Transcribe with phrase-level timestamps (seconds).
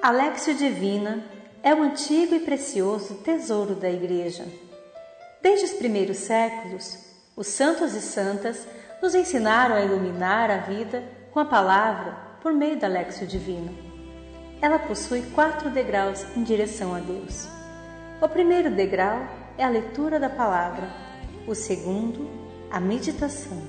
[0.00, 1.24] Alexio Divina
[1.60, 4.46] é um antigo e precioso tesouro da Igreja.
[5.42, 6.98] Desde os primeiros séculos,
[7.34, 8.64] os santos e santas
[9.02, 11.02] nos ensinaram a iluminar a vida
[11.32, 13.72] com a palavra por meio da Alexio Divina.
[14.62, 17.48] Ela possui quatro degraus em direção a Deus.
[18.22, 19.26] O primeiro degrau
[19.58, 20.88] é a leitura da palavra,
[21.44, 22.30] o segundo,
[22.70, 23.60] a meditação,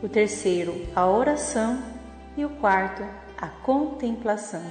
[0.00, 1.82] o terceiro, a oração
[2.36, 3.02] e o quarto,
[3.36, 4.62] a contemplação.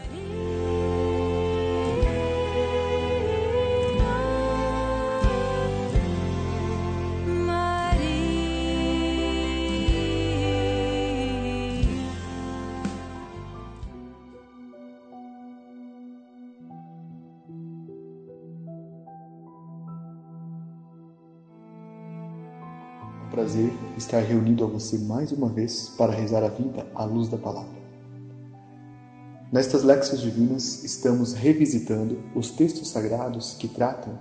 [23.45, 27.37] Prazer estar reunido a você mais uma vez para rezar a vida à luz da
[27.37, 27.77] palavra.
[29.51, 34.17] Nestas Léxios Divinas estamos revisitando os textos sagrados que tratam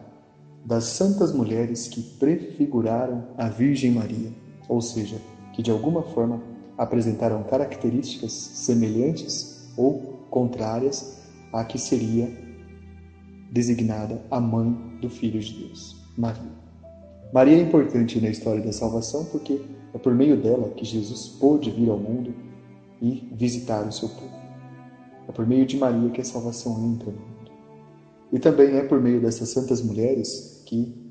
[0.62, 4.30] das santas mulheres que prefiguraram a Virgem Maria,
[4.68, 5.16] ou seja,
[5.54, 6.42] que de alguma forma
[6.76, 11.16] apresentaram características semelhantes ou contrárias
[11.50, 12.30] à que seria
[13.50, 16.63] designada a mãe do Filho de Deus, Maria.
[17.32, 19.60] Maria é importante na história da salvação porque
[19.92, 22.34] é por meio dela que Jesus pôde vir ao mundo
[23.00, 24.34] e visitar o seu povo.
[25.28, 27.50] É por meio de Maria que a salvação entra no mundo.
[28.32, 31.04] E também é por meio dessas santas mulheres que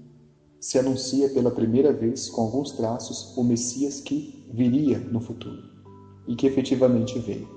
[0.60, 5.62] se anuncia pela primeira vez, com alguns traços, o Messias que viria no futuro
[6.28, 7.48] e que efetivamente veio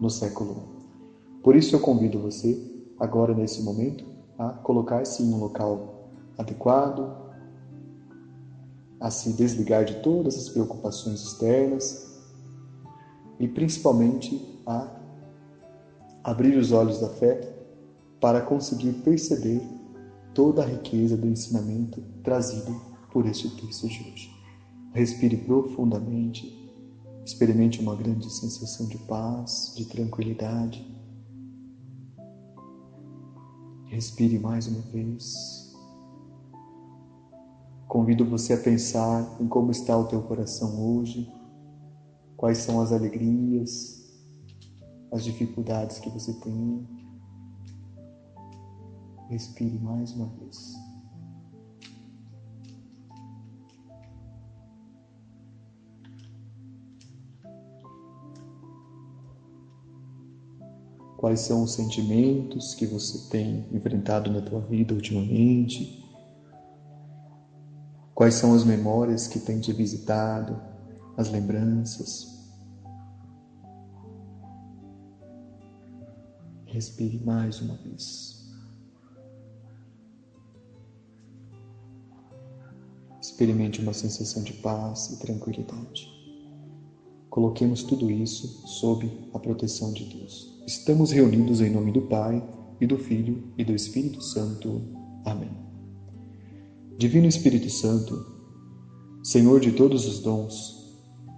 [0.00, 1.42] no século I.
[1.42, 2.56] Por isso eu convido você,
[2.98, 4.04] agora nesse momento,
[4.38, 7.31] a colocar-se em um local adequado,
[9.02, 12.06] a se desligar de todas as preocupações externas
[13.40, 14.88] e principalmente a
[16.22, 17.52] abrir os olhos da fé
[18.20, 19.60] para conseguir perceber
[20.32, 22.80] toda a riqueza do ensinamento trazido
[23.10, 24.30] por este texto de hoje.
[24.94, 26.56] Respire profundamente,
[27.26, 30.86] experimente uma grande sensação de paz, de tranquilidade.
[33.86, 35.61] Respire mais uma vez.
[37.92, 41.28] Convido você a pensar em como está o teu coração hoje,
[42.38, 44.02] quais são as alegrias,
[45.12, 46.88] as dificuldades que você tem.
[49.28, 50.72] Respire mais uma vez.
[61.18, 66.01] Quais são os sentimentos que você tem enfrentado na tua vida ultimamente?
[68.22, 70.56] Quais são as memórias que tem te visitado,
[71.16, 72.24] as lembranças?
[76.66, 78.48] Respire mais uma vez.
[83.20, 86.08] Experimente uma sensação de paz e tranquilidade.
[87.28, 90.62] Coloquemos tudo isso sob a proteção de Deus.
[90.64, 92.40] Estamos reunidos em nome do Pai,
[92.80, 94.80] e do Filho e do Espírito Santo.
[95.24, 95.61] Amém.
[96.98, 98.24] Divino Espírito Santo,
[99.24, 100.94] Senhor de todos os dons,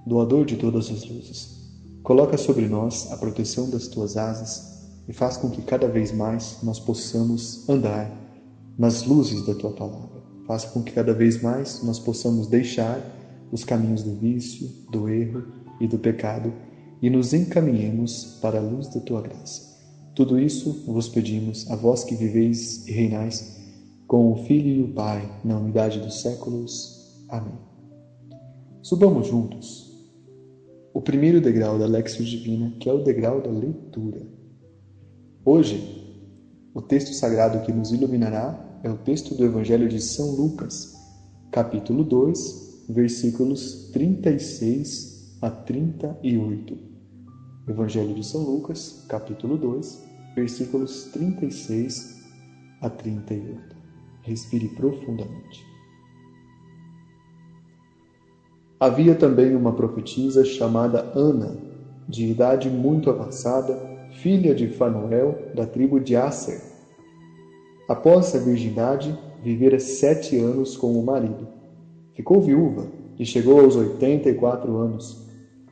[0.06, 1.70] doador de todas as luzes,
[2.02, 6.58] coloca sobre nós a proteção das tuas asas e faz com que cada vez mais
[6.62, 8.10] nós possamos andar
[8.76, 10.22] nas luzes da tua palavra.
[10.46, 13.00] Faz com que cada vez mais nós possamos deixar
[13.50, 15.44] os caminhos do vício, do erro
[15.80, 16.52] e do pecado
[17.00, 19.62] e nos encaminhemos para a luz da tua graça.
[20.14, 23.63] Tudo isso vos pedimos, a vós que viveis e reinais
[24.06, 27.24] com o Filho e o Pai, na unidade dos séculos.
[27.28, 27.58] Amém.
[28.82, 29.84] Subamos juntos
[30.94, 34.22] o primeiro degrau da Lexio Divina, que é o degrau da leitura.
[35.44, 36.04] Hoje,
[36.72, 40.94] o texto sagrado que nos iluminará é o texto do Evangelho de São Lucas,
[41.50, 46.78] capítulo 2, versículos 36 a 38.
[47.66, 50.02] Evangelho de São Lucas, capítulo 2,
[50.36, 52.22] versículos 36
[52.80, 53.73] a 38.
[54.24, 55.64] Respire profundamente.
[58.80, 61.56] Havia também uma profetisa chamada Ana,
[62.08, 66.60] de idade muito avançada, filha de Fanuel, da tribo de Asser.
[67.88, 71.46] Após a virgindade, vivera sete anos com o marido.
[72.14, 72.86] Ficou viúva
[73.18, 75.22] e chegou aos oitenta e quatro anos.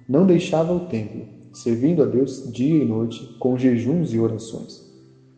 [0.06, 1.24] Não deixava o templo,
[1.54, 4.82] servindo a Deus dia e noite com jejuns e orações.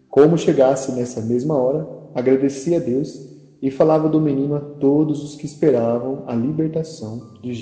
[0.09, 5.37] Como chegasse nessa mesma hora, agradecia a Deus e falava do menino a todos os
[5.37, 7.55] que esperavam a libertação de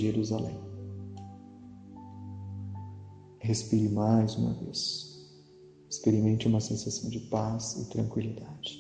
[5.91, 8.79] experimente uma sensação de paz e tranquilidade.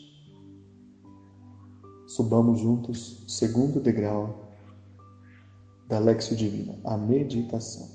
[2.07, 4.53] Subamos juntos o segundo degrau
[5.89, 7.89] da Lexio Divina, a meditação.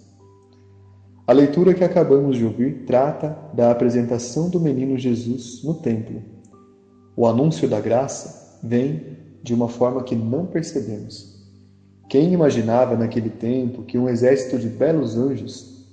[1.25, 6.36] A leitura que acabamos de ouvir trata da apresentação do menino Jesus no templo.
[7.17, 11.35] O anúncio da graça vem de uma forma que não percebemos.
[12.07, 15.83] Quem imaginava naquele tempo que um exército de belos anjos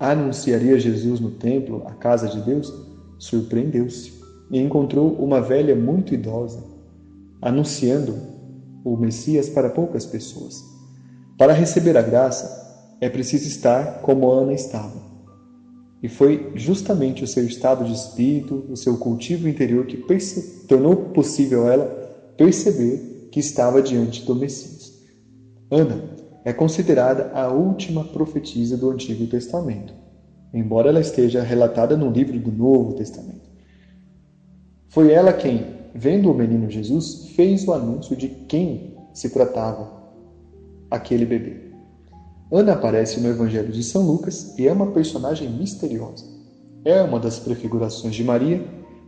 [0.00, 2.74] anunciaria Jesus no templo, a casa de Deus,
[3.16, 4.12] surpreendeu-se
[4.50, 6.62] e encontrou uma velha muito idosa
[7.40, 8.18] anunciando
[8.84, 10.64] o Messias para poucas pessoas.
[11.38, 15.05] Para receber a graça, é preciso estar como Ana estava.
[16.06, 19.96] E foi justamente o seu estado de espírito, o seu cultivo interior que
[20.68, 21.84] tornou possível ela
[22.36, 25.02] perceber que estava diante do Messias.
[25.68, 26.08] Ana
[26.44, 29.92] é considerada a última profetisa do Antigo Testamento,
[30.54, 33.50] embora ela esteja relatada no livro do Novo Testamento.
[34.86, 39.90] Foi ela quem, vendo o menino Jesus, fez o anúncio de quem se tratava
[40.88, 41.65] aquele bebê.
[42.50, 46.24] Ana aparece no Evangelho de São Lucas e é uma personagem misteriosa.
[46.84, 48.64] É uma das prefigurações de Maria,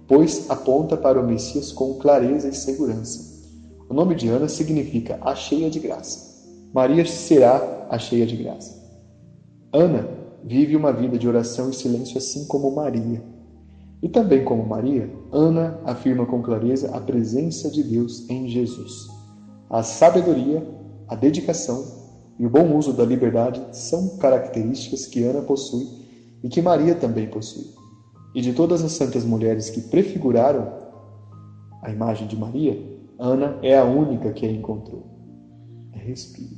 [0.09, 3.39] pois aponta para o Messias com clareza e segurança.
[3.89, 6.43] O nome de Ana significa a cheia de graça.
[6.75, 8.77] Maria será a cheia de graça.
[9.73, 10.09] Ana
[10.45, 13.23] vive uma vida de oração e silêncio assim como Maria.
[14.03, 19.07] E também como Maria, Ana afirma com clareza a presença de Deus em Jesus.
[19.71, 20.67] A sabedoria,
[21.07, 21.98] a dedicação
[22.39, 25.87] e o bom uso da liberdade são características que Ana possui
[26.43, 27.75] e que Maria também possui.
[28.35, 30.73] E de todas as santas mulheres que prefiguraram
[31.83, 32.81] a imagem de Maria,
[33.19, 35.05] Ana é a única que a encontrou.
[35.93, 36.57] Respire.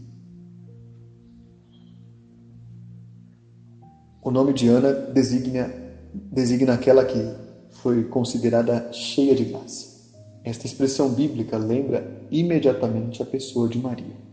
[4.22, 5.72] O nome de Ana designa,
[6.12, 7.34] designa aquela que
[7.70, 10.12] foi considerada cheia de graça.
[10.44, 14.29] Esta expressão bíblica lembra imediatamente a pessoa de Maria.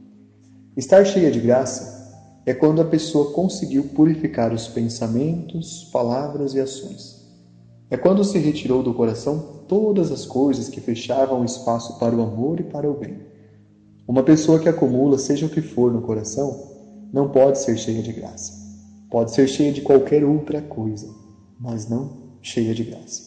[0.77, 2.13] Estar cheia de graça
[2.45, 7.19] é quando a pessoa conseguiu purificar os pensamentos, palavras e ações.
[7.89, 12.59] É quando se retirou do coração todas as coisas que fechavam espaço para o amor
[12.59, 13.17] e para o bem.
[14.07, 16.67] Uma pessoa que acumula, seja o que for no coração,
[17.11, 18.53] não pode ser cheia de graça.
[19.09, 21.09] Pode ser cheia de qualquer outra coisa,
[21.59, 23.23] mas não cheia de graça.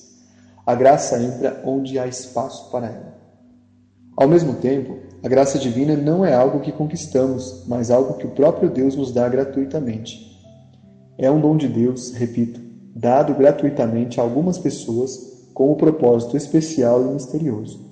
[0.64, 3.18] A graça entra onde há espaço para ela.
[4.16, 8.30] Ao mesmo tempo, a graça divina não é algo que conquistamos, mas algo que o
[8.30, 10.30] próprio Deus nos dá gratuitamente.
[11.18, 12.58] É um dom de Deus, repito,
[12.96, 17.84] dado gratuitamente a algumas pessoas com um propósito especial e misterioso.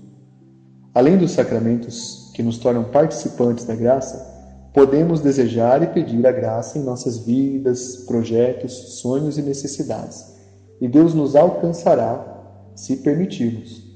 [0.94, 4.26] Além dos sacramentos que nos tornam participantes da graça,
[4.72, 10.34] podemos desejar e pedir a graça em nossas vidas, projetos, sonhos e necessidades.
[10.80, 13.87] E Deus nos alcançará se permitirmos.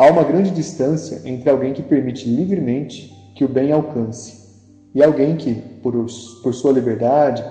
[0.00, 4.40] Há uma grande distância entre alguém que permite livremente que o bem alcance
[4.94, 5.92] e alguém que, por,
[6.42, 7.44] por sua liberdade,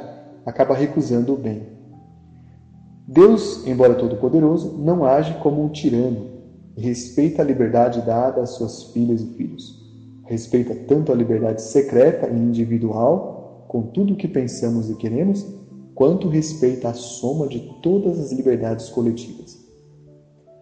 [0.43, 1.61] acaba recusando o bem.
[3.07, 6.25] Deus, embora todo-poderoso, não age como um tirano
[6.75, 9.79] e respeita a liberdade dada às suas filhas e filhos
[10.29, 15.43] respeita tanto a liberdade secreta e individual, com tudo o que pensamos e queremos,
[15.95, 19.57] quanto respeita a soma de todas as liberdades coletivas.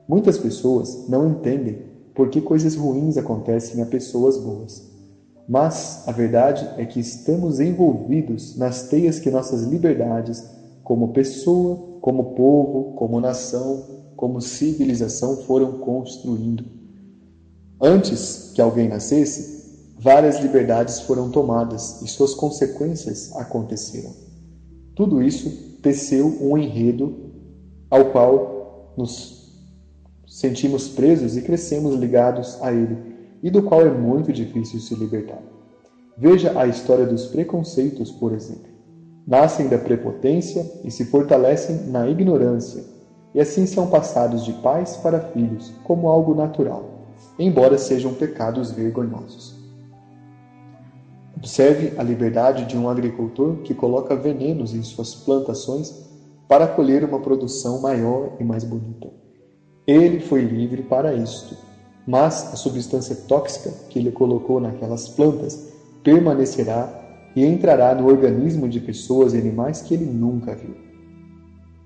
[0.08, 1.87] Muitas pessoas não entendem
[2.18, 4.84] por que coisas ruins acontecem a pessoas boas.
[5.48, 10.44] Mas a verdade é que estamos envolvidos nas teias que nossas liberdades,
[10.84, 13.84] como pessoa, como povo, como nação,
[14.16, 16.66] como civilização, foram construindo.
[17.80, 24.12] Antes que alguém nascesse, várias liberdades foram tomadas e suas consequências aconteceram.
[24.96, 27.14] Tudo isso teceu um enredo
[27.92, 29.37] ao qual nos
[30.38, 32.96] sentimos presos e crescemos ligados a ele,
[33.42, 35.42] e do qual é muito difícil se libertar.
[36.16, 38.70] Veja a história dos preconceitos, por exemplo.
[39.26, 42.84] Nascem da prepotência e se fortalecem na ignorância,
[43.34, 46.88] e assim são passados de pais para filhos como algo natural,
[47.40, 49.56] embora sejam pecados vergonhosos.
[51.36, 55.96] Observe a liberdade de um agricultor que coloca venenos em suas plantações
[56.48, 59.27] para colher uma produção maior e mais bonita.
[59.88, 61.56] Ele foi livre para isto,
[62.06, 65.66] mas a substância tóxica que ele colocou naquelas plantas
[66.04, 70.76] permanecerá e entrará no organismo de pessoas e animais que ele nunca viu.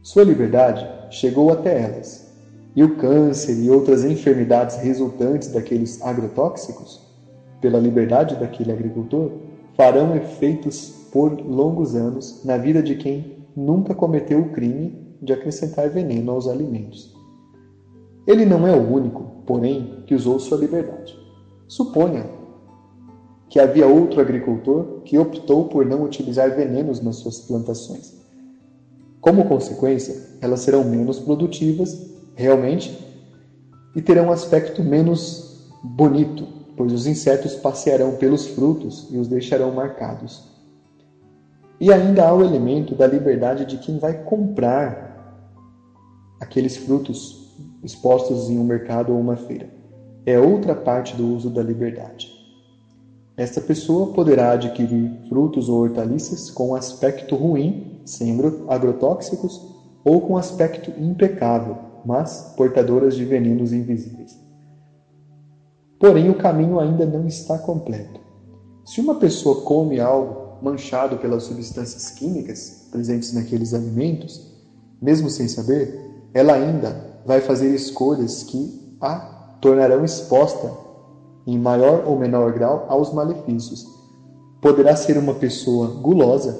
[0.01, 2.27] Sua liberdade chegou até elas,
[2.75, 6.99] e o câncer e outras enfermidades resultantes daqueles agrotóxicos
[7.61, 9.29] pela liberdade daquele agricultor,
[9.77, 15.87] farão efeitos por longos anos na vida de quem nunca cometeu o crime de acrescentar
[15.89, 17.20] veneno aos alimentos.
[18.27, 21.17] Ele não é o único, porém, que usou sua liberdade.
[21.67, 22.25] Suponha
[23.49, 28.13] que havia outro agricultor que optou por não utilizar venenos nas suas plantações.
[29.19, 32.97] Como consequência, elas serão menos produtivas, realmente,
[33.95, 36.47] e terão um aspecto menos bonito,
[36.77, 40.43] pois os insetos passearão pelos frutos e os deixarão marcados.
[41.79, 45.11] E ainda há o elemento da liberdade de quem vai comprar
[46.39, 47.40] aqueles frutos
[47.83, 49.69] expostos em um mercado ou uma feira.
[50.25, 52.31] É outra parte do uso da liberdade.
[53.35, 59.59] Esta pessoa poderá adquirir frutos ou hortaliças com aspecto ruim, sem agrotóxicos,
[60.03, 64.39] ou com aspecto impecável, mas portadoras de venenos invisíveis.
[65.99, 68.19] Porém, o caminho ainda não está completo.
[68.85, 74.51] Se uma pessoa come algo manchado pelas substâncias químicas presentes naqueles alimentos,
[75.01, 75.99] mesmo sem saber,
[76.33, 79.15] ela ainda vai fazer escolhas que a
[79.61, 80.71] tornarão exposta
[81.45, 83.85] em maior ou menor grau, aos malefícios.
[84.61, 86.53] Poderá ser uma pessoa gulosa,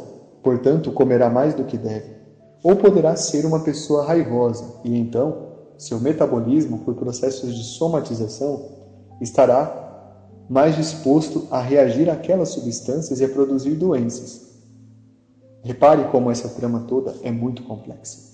[0.43, 2.15] portanto comerá mais do que deve,
[2.63, 8.65] ou poderá ser uma pessoa raivosa, e então seu metabolismo, por processos de somatização,
[9.19, 9.79] estará
[10.49, 14.51] mais disposto a reagir àquelas substâncias e a produzir doenças.
[15.63, 18.30] Repare como essa trama toda é muito complexa.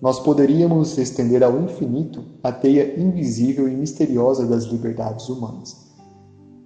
[0.00, 5.76] Nós poderíamos estender ao infinito a teia invisível e misteriosa das liberdades humanas.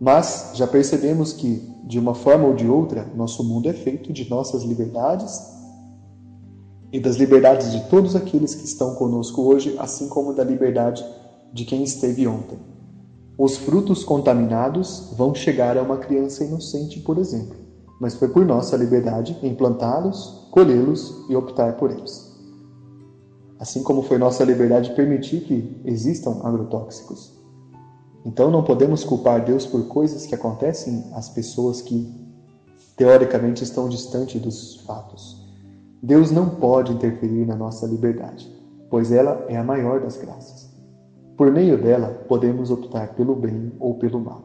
[0.00, 4.30] Mas já percebemos que, de uma forma ou de outra, nosso mundo é feito de
[4.30, 5.42] nossas liberdades
[6.92, 11.04] e das liberdades de todos aqueles que estão conosco hoje, assim como da liberdade
[11.52, 12.58] de quem esteve ontem.
[13.36, 17.56] Os frutos contaminados vão chegar a uma criança inocente, por exemplo,
[18.00, 22.33] mas foi por nossa liberdade em plantá-los, colhê-los e optar por eles
[23.58, 27.32] assim como foi nossa liberdade permitir que existam agrotóxicos.
[28.24, 32.10] Então não podemos culpar Deus por coisas que acontecem às pessoas que
[32.96, 35.44] teoricamente estão distantes dos fatos.
[36.02, 38.50] Deus não pode interferir na nossa liberdade,
[38.90, 40.72] pois ela é a maior das graças.
[41.36, 44.42] Por meio dela, podemos optar pelo bem ou pelo mal.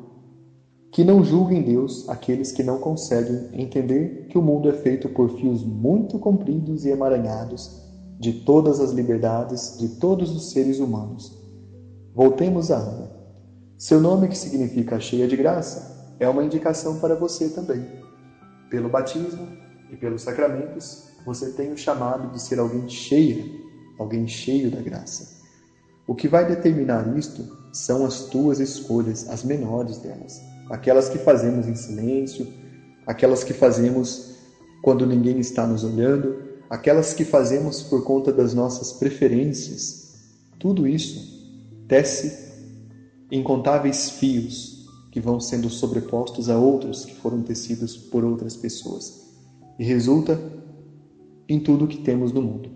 [0.91, 5.29] Que não julguem Deus aqueles que não conseguem entender que o mundo é feito por
[5.29, 7.88] fios muito compridos e emaranhados
[8.19, 11.39] de todas as liberdades de todos os seres humanos.
[12.13, 13.11] Voltemos a Ana.
[13.77, 17.87] Seu nome, que significa cheia de graça, é uma indicação para você também.
[18.69, 19.47] Pelo batismo
[19.89, 23.45] e pelos sacramentos, você tem o chamado de ser alguém cheia,
[23.97, 25.39] alguém cheio da graça.
[26.05, 31.67] O que vai determinar isto são as tuas escolhas, as menores delas, aquelas que fazemos
[31.67, 32.45] em silêncio,
[33.07, 34.35] aquelas que fazemos
[34.81, 40.13] quando ninguém está nos olhando, aquelas que fazemos por conta das nossas preferências,
[40.59, 41.39] tudo isso
[41.87, 42.49] tece
[43.31, 49.27] incontáveis fios que vão sendo sobrepostos a outros que foram tecidos por outras pessoas
[49.79, 50.39] e resulta
[51.47, 52.69] em tudo que temos no mundo.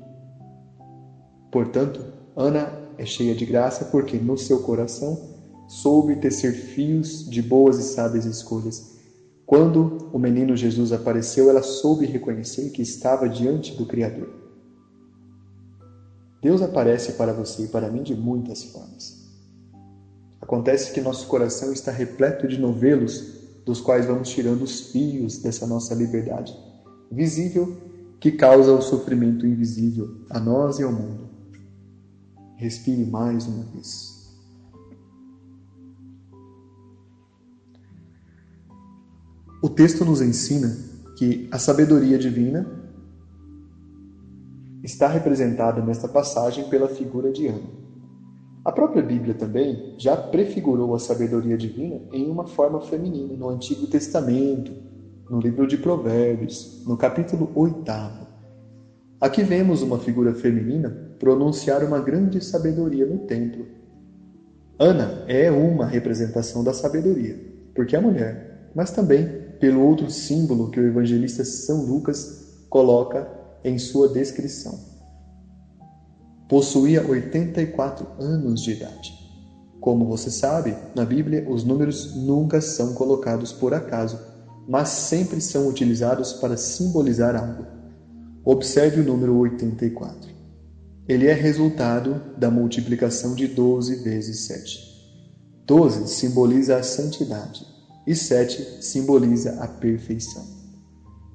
[1.51, 2.03] Portanto,
[2.35, 5.19] Ana é cheia de graça porque no seu coração
[5.67, 8.92] soube tecer fios de boas e sábias escolhas
[9.45, 14.29] quando o menino Jesus apareceu, ela soube reconhecer que estava diante do Criador.
[16.41, 19.23] Deus aparece para você e para mim de muitas formas.
[20.41, 25.65] Acontece que nosso coração está repleto de novelos, dos quais vamos tirando os fios dessa
[25.65, 26.53] nossa liberdade
[27.13, 27.77] visível
[28.19, 31.29] que causa o sofrimento invisível a nós e ao mundo.
[32.55, 34.12] Respire mais uma vez.
[39.63, 40.75] O texto nos ensina
[41.15, 42.69] que a sabedoria divina
[44.83, 47.69] está representada nesta passagem pela figura de Ana.
[48.65, 53.87] A própria Bíblia também já prefigurou a sabedoria divina em uma forma feminina no Antigo
[53.87, 54.73] Testamento,
[55.29, 57.89] no livro de Provérbios, no capítulo 8.
[59.21, 63.65] Aqui vemos uma figura feminina pronunciar uma grande sabedoria no templo.
[64.77, 67.39] Ana é uma representação da sabedoria,
[67.73, 73.27] porque é mulher, mas também pelo outro símbolo que o evangelista São Lucas coloca
[73.63, 74.79] em sua descrição.
[76.49, 79.13] Possuía 84 anos de idade.
[79.79, 84.19] Como você sabe, na Bíblia os números nunca são colocados por acaso,
[84.67, 87.65] mas sempre são utilizados para simbolizar algo.
[88.45, 90.31] Observe o número 84.
[91.07, 94.79] Ele é resultado da multiplicação de 12 vezes 7.
[95.65, 97.65] 12 simboliza a santidade,
[98.05, 100.43] e sete simboliza a perfeição.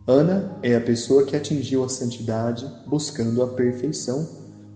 [0.06, 4.26] Ana é a pessoa que atingiu a santidade buscando a perfeição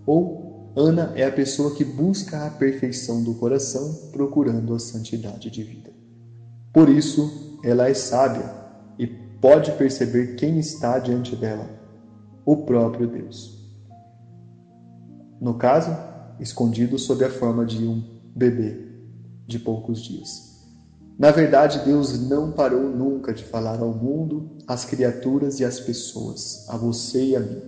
[0.05, 5.63] Ou Ana é a pessoa que busca a perfeição do coração, procurando a santidade de
[5.63, 5.91] vida.
[6.73, 8.51] Por isso, ela é sábia
[8.97, 11.69] e pode perceber quem está diante dela,
[12.43, 13.71] o próprio Deus.
[15.39, 15.91] No caso,
[16.39, 18.03] escondido sob a forma de um
[18.35, 18.87] bebê
[19.45, 20.52] de poucos dias.
[21.17, 26.65] Na verdade, Deus não parou nunca de falar ao mundo, às criaturas e às pessoas,
[26.67, 27.61] a você e a mim.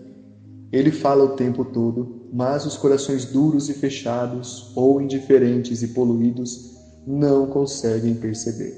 [0.71, 6.59] Ele fala o tempo todo, mas os corações duros e fechados, ou indiferentes e poluídos,
[7.05, 8.73] não conseguem perceber.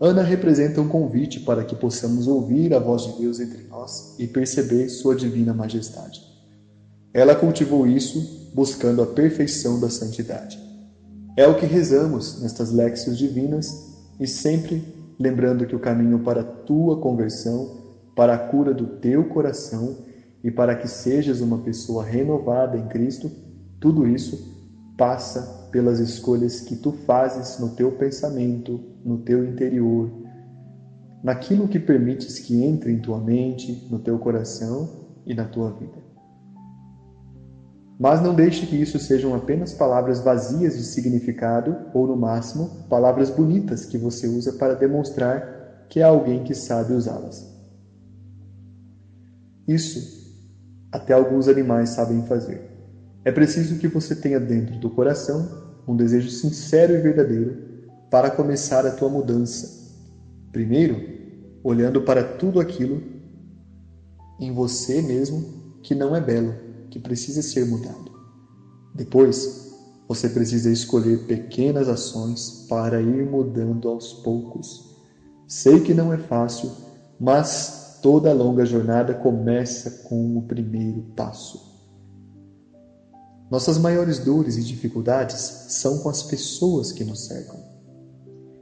[0.00, 4.26] Ana representa um convite para que possamos ouvir a voz de Deus entre nós e
[4.26, 6.20] perceber Sua divina majestade.
[7.14, 10.58] Ela cultivou isso buscando a perfeição da santidade.
[11.38, 14.82] É o que rezamos nestas léxios divinas e sempre
[15.20, 17.70] lembrando que o caminho para a tua conversão,
[18.16, 19.98] para a cura do teu coração
[20.42, 23.30] e para que sejas uma pessoa renovada em Cristo,
[23.78, 24.36] tudo isso
[24.98, 30.10] passa pelas escolhas que tu fazes no teu pensamento, no teu interior,
[31.22, 34.88] naquilo que permites que entre em tua mente, no teu coração
[35.24, 36.07] e na tua vida.
[37.98, 43.28] Mas não deixe que isso sejam apenas palavras vazias de significado ou, no máximo, palavras
[43.28, 45.42] bonitas que você usa para demonstrar
[45.88, 47.48] que é alguém que sabe usá-las.
[49.66, 50.06] Isso
[50.92, 52.62] até alguns animais sabem fazer.
[53.24, 55.50] É preciso que você tenha dentro do coração
[55.86, 57.56] um desejo sincero e verdadeiro
[58.10, 59.68] para começar a tua mudança.
[60.52, 61.02] Primeiro,
[61.64, 63.02] olhando para tudo aquilo
[64.40, 65.44] em você mesmo
[65.82, 68.18] que não é belo que precisa ser mudado.
[68.94, 69.68] Depois,
[70.08, 74.96] você precisa escolher pequenas ações para ir mudando aos poucos.
[75.46, 76.70] Sei que não é fácil,
[77.20, 81.68] mas toda longa jornada começa com o primeiro passo.
[83.50, 87.62] Nossas maiores dores e dificuldades são com as pessoas que nos cercam.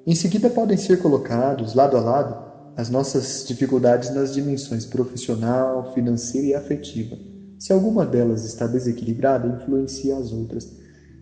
[0.06, 6.46] Em seguida, podem ser colocados lado a lado as nossas dificuldades nas dimensões profissional, financeira
[6.48, 7.16] e afetiva
[7.58, 10.70] se alguma delas está desequilibrada, influencia as outras.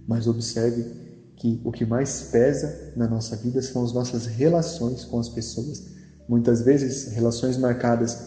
[0.06, 0.84] Mas observe
[1.36, 5.82] que o que mais pesa na nossa vida são as nossas relações com as pessoas.
[6.28, 8.18] Muitas vezes, relações marcadas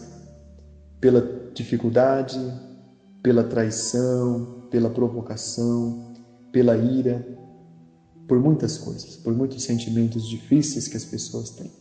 [1.00, 2.38] pela dificuldade,
[3.22, 6.12] pela traição, pela provocação,
[6.52, 7.24] pela ira,
[8.26, 11.72] por muitas coisas, por muitos sentimentos difíceis que as pessoas têm.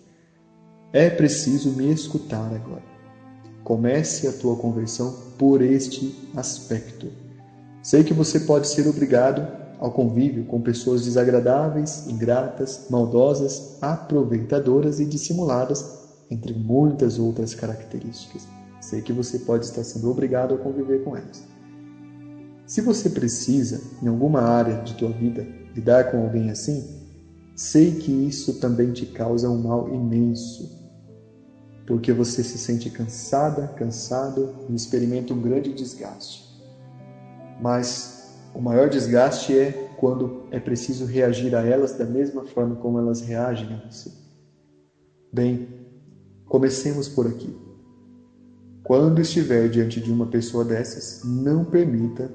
[0.94, 2.97] É preciso me escutar agora.
[3.68, 7.12] Comece a tua conversão por este aspecto.
[7.84, 9.46] Sei que você pode ser obrigado
[9.78, 15.86] ao convívio com pessoas desagradáveis, ingratas, maldosas, aproveitadoras e dissimuladas,
[16.32, 18.48] entre muitas outras características.
[18.80, 21.46] Sei que você pode estar sendo obrigado a conviver com elas.
[22.66, 26.88] Se você precisa, em alguma área de tua vida, lidar com alguém assim,
[27.54, 30.77] sei que isso também te causa um mal imenso
[31.88, 36.46] porque você se sente cansada, cansado e experimenta um grande desgaste.
[37.62, 43.00] Mas o maior desgaste é quando é preciso reagir a elas da mesma forma como
[43.00, 44.12] elas reagem a você.
[45.32, 45.66] Bem,
[46.46, 47.56] comecemos por aqui.
[48.84, 52.30] Quando estiver diante de uma pessoa dessas, não permita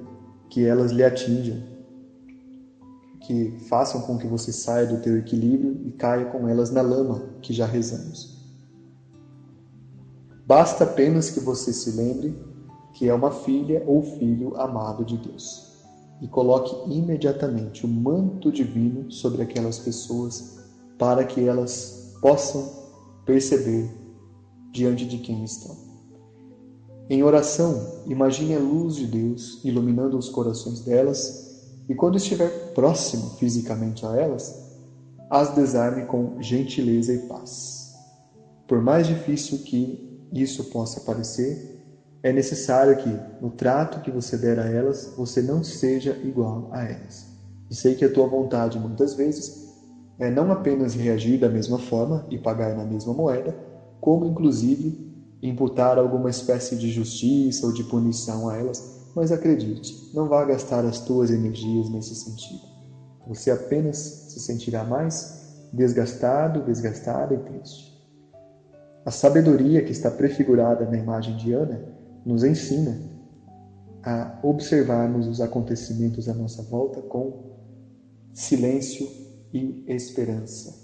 [0.49, 1.63] que elas lhe atinjam,
[3.21, 7.23] que façam com que você saia do teu equilíbrio e caia com elas na lama
[7.43, 8.42] que já rezamos.
[10.55, 12.39] Basta apenas que você se lembre
[12.93, 15.73] que é uma filha ou filho amado de Deus
[16.21, 20.59] e coloque imediatamente o manto divino sobre aquelas pessoas
[20.99, 22.71] para que elas possam
[23.25, 23.91] perceber
[24.75, 25.75] diante de quem estão.
[27.09, 33.31] Em oração, imagine a luz de Deus iluminando os corações delas e, quando estiver próximo
[33.39, 34.55] fisicamente a elas,
[35.31, 37.95] as desarme com gentileza e paz.
[38.69, 41.61] Por mais difícil que isso possa parecer,
[42.23, 46.85] é necessário que, no trato que você der a elas, você não seja igual a
[46.85, 47.29] elas.
[47.71, 49.53] E sei que a tua vontade, muitas vezes,
[50.19, 53.57] é não apenas reagir da mesma forma e pagar na mesma moeda,
[54.01, 54.97] como inclusive
[55.43, 60.85] imputar alguma espécie de justiça ou de punição a elas, mas acredite, não vá gastar
[60.85, 62.69] as tuas energias nesse sentido.
[63.27, 65.31] Você apenas se sentirá mais
[65.73, 67.92] desgastado, desgastada e triste.
[69.05, 71.83] A sabedoria que está prefigurada na imagem de Ana
[72.25, 73.01] nos ensina
[74.05, 77.33] a observarmos os acontecimentos à nossa volta com
[78.33, 79.09] silêncio
[79.53, 80.75] e esperança,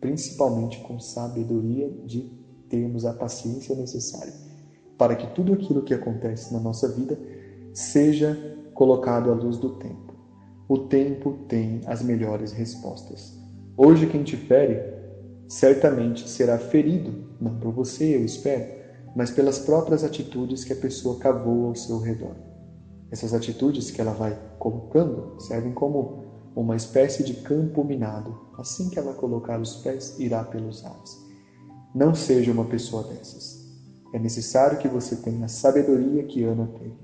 [0.00, 2.22] principalmente com sabedoria de
[2.68, 4.34] termos a paciência necessária
[4.98, 7.16] para que tudo aquilo que acontece na nossa vida
[7.72, 8.36] seja
[8.74, 10.12] colocado à luz do tempo.
[10.68, 13.32] O tempo tem as melhores respostas.
[13.76, 14.97] Hoje, quem te fere,
[15.48, 18.66] certamente será ferido, não por você, eu espero,
[19.16, 22.36] mas pelas próprias atitudes que a pessoa cavou ao seu redor.
[23.10, 28.38] Essas atitudes que ela vai colocando servem como uma espécie de campo minado.
[28.58, 31.16] Assim que ela colocar os pés, irá pelos ares.
[31.94, 33.66] Não seja uma pessoa dessas.
[34.12, 36.96] É necessário que você tenha a sabedoria que Ana teve.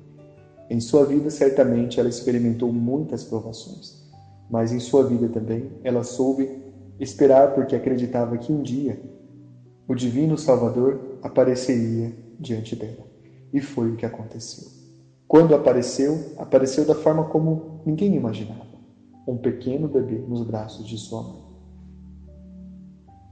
[0.69, 4.03] Em sua vida, certamente, ela experimentou muitas provações,
[4.51, 6.63] mas em sua vida também ela soube
[6.99, 9.01] esperar porque acreditava que um dia
[9.87, 13.07] o Divino Salvador apareceria diante dela.
[13.53, 14.67] E foi o que aconteceu.
[15.29, 18.75] Quando apareceu, apareceu da forma como ninguém imaginava
[19.27, 21.43] um pequeno bebê nos braços de sua mãe.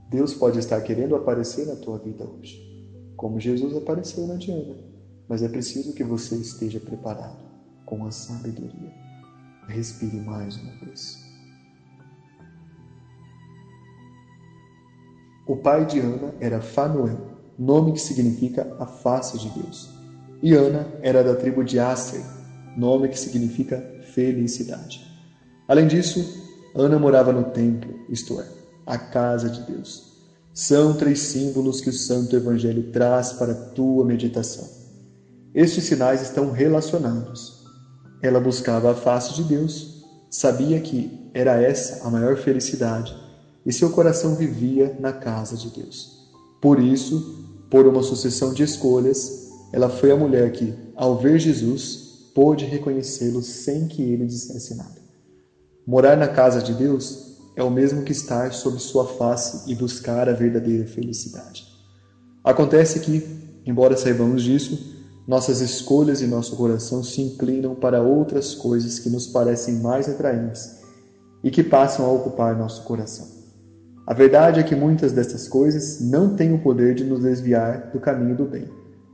[0.09, 2.59] Deus pode estar querendo aparecer na tua vida hoje,
[3.15, 4.75] como Jesus apareceu na Diana,
[5.27, 7.43] mas é preciso que você esteja preparado
[7.85, 8.93] com a sabedoria.
[9.67, 11.22] Respire mais uma vez.
[15.45, 17.17] O pai de Ana era Fanuel,
[17.59, 19.89] nome que significa a face de Deus.
[20.41, 22.23] E Ana era da tribo de Aser,
[22.77, 25.05] nome que significa felicidade.
[25.67, 26.25] Além disso,
[26.73, 28.47] Ana morava no templo, isto é,
[28.85, 30.13] a casa de Deus.
[30.53, 34.69] São três símbolos que o Santo Evangelho traz para a tua meditação.
[35.53, 37.65] Estes sinais estão relacionados.
[38.21, 43.22] Ela buscava a face de Deus, sabia que era essa a maior felicidade
[43.65, 46.29] e seu coração vivia na casa de Deus.
[46.61, 52.29] Por isso, por uma sucessão de escolhas, ela foi a mulher que, ao ver Jesus,
[52.33, 55.01] pôde reconhecê-lo sem que ele dissesse nada.
[55.85, 60.29] Morar na casa de Deus é o mesmo que estar sob sua face e buscar
[60.29, 61.65] a verdadeira felicidade.
[62.43, 63.23] Acontece que,
[63.65, 64.93] embora saibamos disso,
[65.27, 70.79] nossas escolhas e nosso coração se inclinam para outras coisas que nos parecem mais atraentes
[71.43, 73.42] e que passam a ocupar nosso coração.
[74.05, 77.99] A verdade é que muitas destas coisas não têm o poder de nos desviar do
[77.99, 78.65] caminho do bem,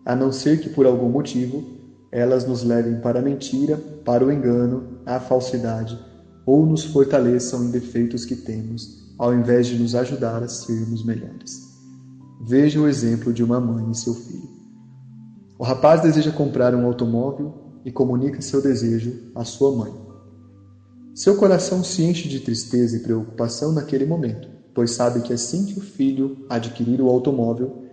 [0.03, 1.63] a não ser que por algum motivo
[2.11, 5.97] elas nos levem para a mentira, para o engano, a falsidade
[6.43, 11.69] ou nos fortaleçam em defeitos que temos, ao invés de nos ajudar a sermos melhores.
[12.41, 14.49] Veja o exemplo de uma mãe e seu filho.
[15.59, 17.53] O rapaz deseja comprar um automóvel
[17.85, 19.93] e comunica seu desejo à sua mãe.
[21.13, 24.47] Seu coração se enche de tristeza e preocupação naquele momento,
[24.79, 27.83] pois sabe que assim que o filho adquirir o automóvel,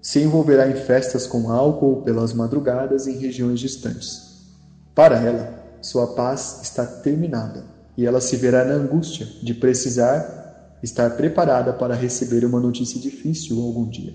[0.00, 4.46] se envolverá em festas com álcool pelas madrugadas em regiões distantes.
[4.94, 7.64] Para ela, sua paz está terminada
[7.96, 13.60] e ela se verá na angústia de precisar estar preparada para receber uma notícia difícil
[13.60, 14.14] algum dia.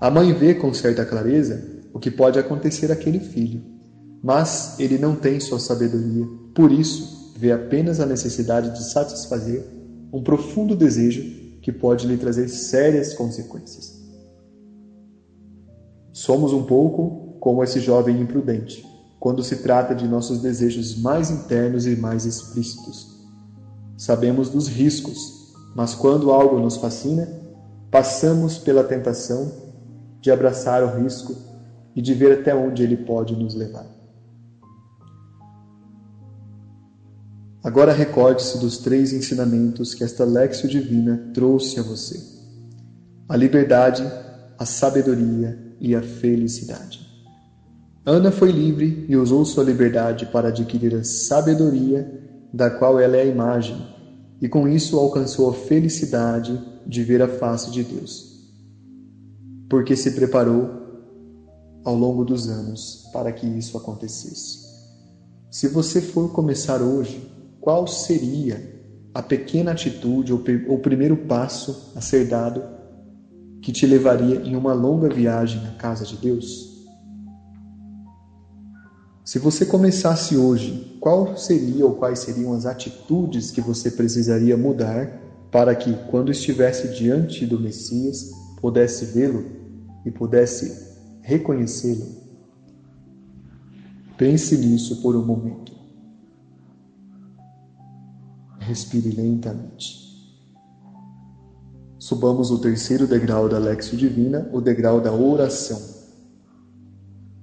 [0.00, 1.62] A mãe vê com certa clareza
[1.94, 3.62] o que pode acontecer àquele filho,
[4.20, 9.78] mas ele não tem sua sabedoria, por isso vê apenas a necessidade de satisfazer
[10.12, 11.22] um profundo desejo
[11.60, 14.00] que pode lhe trazer sérias consequências.
[16.12, 18.84] Somos um pouco como esse jovem imprudente
[19.20, 23.20] quando se trata de nossos desejos mais internos e mais explícitos.
[23.96, 27.28] Sabemos dos riscos, mas quando algo nos fascina,
[27.90, 29.52] passamos pela tentação
[30.22, 31.34] de abraçar o risco
[31.94, 33.99] e de ver até onde ele pode nos levar.
[37.62, 42.18] Agora recorde-se dos três ensinamentos que esta Lexio Divina trouxe a você:
[43.28, 44.02] a liberdade,
[44.58, 47.06] a sabedoria e a felicidade.
[48.04, 52.10] Ana foi livre e usou sua liberdade para adquirir a sabedoria
[52.52, 53.76] da qual ela é a imagem,
[54.40, 58.40] e com isso alcançou a felicidade de ver a face de Deus.
[59.68, 60.80] Porque se preparou
[61.84, 64.60] ao longo dos anos para que isso acontecesse.
[65.50, 68.62] Se você for começar hoje, qual seria
[69.12, 72.62] a pequena atitude ou o primeiro passo a ser dado
[73.60, 76.70] que te levaria em uma longa viagem à casa de Deus?
[79.24, 85.06] Se você começasse hoje, qual seria ou quais seriam as atitudes que você precisaria mudar
[85.50, 89.44] para que, quando estivesse diante do Messias, pudesse vê-lo
[90.04, 90.74] e pudesse
[91.20, 92.06] reconhecê-lo?
[94.16, 95.79] Pense nisso por um momento.
[98.70, 100.08] Respire lentamente.
[101.98, 105.80] Subamos o terceiro degrau da Lexio Divina, o degrau da oração.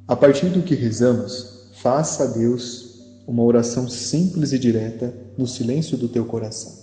[0.08, 5.96] A partir do que rezamos, Faça a Deus uma oração simples e direta no silêncio
[5.96, 6.76] do teu coração.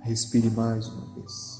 [0.00, 1.55] Respire mais uma vez.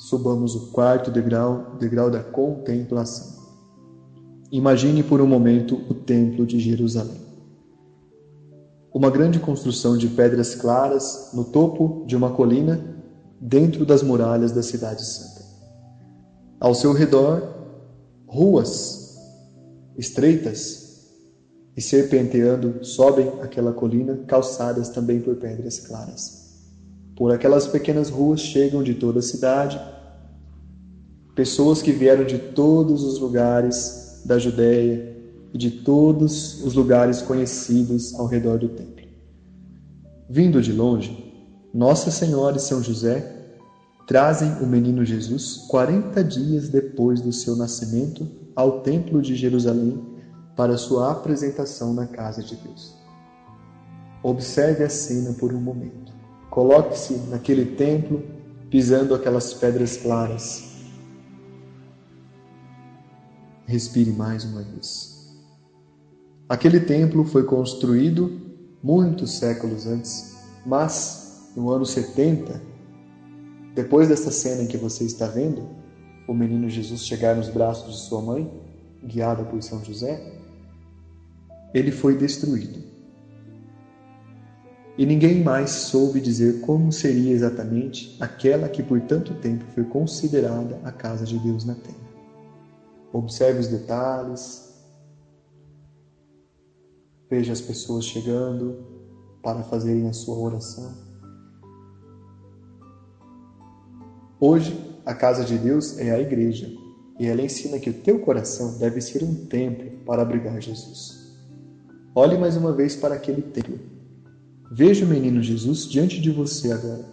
[0.00, 3.38] Subamos o quarto degrau, degrau da contemplação.
[4.50, 7.20] Imagine por um momento o Templo de Jerusalém.
[8.92, 12.82] Uma grande construção de pedras claras no topo de uma colina
[13.38, 15.44] dentro das muralhas da Cidade Santa.
[16.58, 17.42] Ao seu redor,
[18.26, 19.16] ruas
[19.98, 21.10] estreitas
[21.76, 26.39] e serpenteando sobem aquela colina, calçadas também por pedras claras.
[27.20, 29.78] Por aquelas pequenas ruas chegam de toda a cidade
[31.34, 35.18] pessoas que vieram de todos os lugares da Judéia
[35.52, 39.06] e de todos os lugares conhecidos ao redor do templo.
[40.30, 41.30] Vindo de longe,
[41.74, 43.52] Nossa Senhora e São José
[44.06, 50.02] trazem o menino Jesus 40 dias depois do seu nascimento ao templo de Jerusalém
[50.56, 52.96] para sua apresentação na casa de Deus.
[54.22, 56.18] Observe a cena por um momento.
[56.50, 58.24] Coloque-se naquele templo,
[58.68, 60.68] pisando aquelas pedras claras.
[63.66, 65.32] Respire mais uma vez.
[66.48, 68.40] Aquele templo foi construído
[68.82, 70.36] muitos séculos antes,
[70.66, 72.60] mas no ano 70,
[73.72, 75.68] depois dessa cena em que você está vendo,
[76.26, 78.50] o menino Jesus chegar nos braços de sua mãe,
[79.04, 80.20] guiada por São José,
[81.72, 82.89] ele foi destruído
[85.00, 90.78] e ninguém mais soube dizer como seria exatamente aquela que por tanto tempo foi considerada
[90.84, 91.96] a casa de Deus na terra.
[93.10, 94.74] Observe os detalhes,
[97.30, 98.76] veja as pessoas chegando
[99.42, 100.92] para fazerem a sua oração.
[104.38, 106.70] Hoje, a casa de Deus é a igreja
[107.18, 111.38] e ela ensina que o teu coração deve ser um templo para abrigar Jesus.
[112.14, 113.99] Olhe mais uma vez para aquele templo
[114.72, 117.04] Veja o menino Jesus diante de você agora.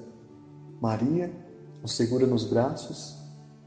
[0.80, 1.34] Maria
[1.82, 3.18] o segura nos braços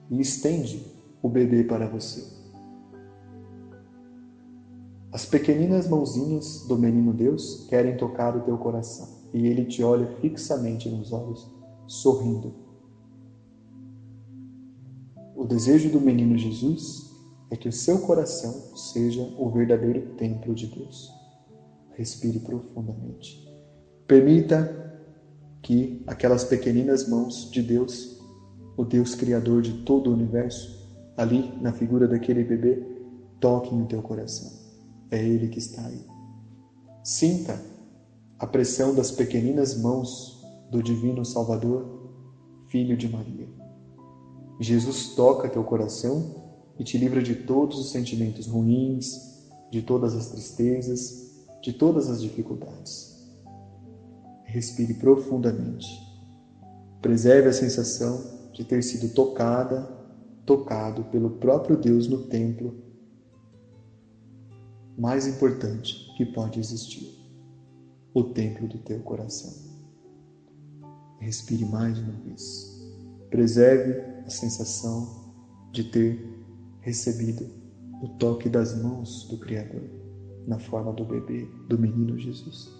[0.08, 0.86] e estende
[1.20, 2.24] o bebê para você.
[5.10, 10.06] As pequeninas mãozinhas do menino Deus querem tocar o teu coração e ele te olha
[10.20, 11.50] fixamente nos olhos,
[11.88, 12.54] sorrindo.
[15.34, 17.10] O desejo do menino Jesus
[17.50, 21.12] é que o seu coração seja o verdadeiro templo de Deus.
[21.96, 23.49] Respire profundamente.
[24.10, 24.68] Permita
[25.62, 28.18] que aquelas pequeninas mãos de Deus,
[28.76, 30.84] o Deus Criador de todo o universo,
[31.16, 32.84] ali na figura daquele bebê,
[33.38, 34.50] toquem o teu coração.
[35.12, 36.04] É Ele que está aí.
[37.04, 37.64] Sinta
[38.36, 42.10] a pressão das pequeninas mãos do Divino Salvador,
[42.66, 43.48] Filho de Maria.
[44.58, 46.34] Jesus toca teu coração
[46.76, 49.38] e te livra de todos os sentimentos ruins,
[49.70, 51.30] de todas as tristezas,
[51.62, 53.19] de todas as dificuldades.
[54.50, 55.86] Respire profundamente.
[57.00, 59.82] Preserve a sensação de ter sido tocada,
[60.44, 62.74] tocado pelo próprio Deus no templo
[64.98, 67.16] mais importante que pode existir
[68.12, 69.50] o templo do teu coração.
[71.20, 72.76] Respire mais uma vez.
[73.30, 75.32] Preserve a sensação
[75.72, 76.20] de ter
[76.80, 77.48] recebido
[78.02, 79.88] o toque das mãos do Criador
[80.44, 82.79] na forma do bebê, do menino Jesus.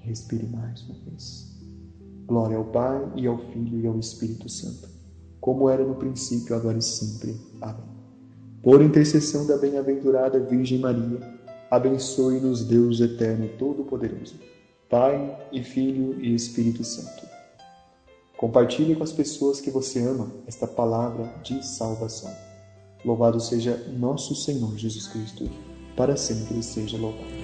[0.00, 1.50] Respire mais uma vez.
[2.26, 4.88] Glória ao Pai e ao Filho e ao Espírito Santo,
[5.40, 7.36] como era no princípio, agora e sempre.
[7.60, 7.90] Amém.
[8.62, 11.18] Por intercessão da bem-aventurada Virgem Maria,
[11.70, 14.34] abençoe-nos Deus eterno todo-poderoso,
[14.88, 17.26] Pai e Filho e Espírito Santo.
[18.36, 22.30] Compartilhe com as pessoas que você ama esta palavra de salvação.
[23.04, 25.48] Louvado seja nosso Senhor Jesus Cristo,
[25.96, 27.39] para sempre seja louvado.